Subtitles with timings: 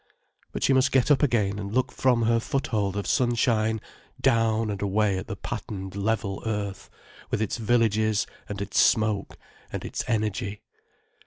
[0.51, 3.79] But she must get up again and look down from her foothold of sunshine,
[4.19, 6.89] down and away at the patterned, level earth,
[7.29, 9.37] with its villages and its smoke
[9.71, 10.63] and its energy.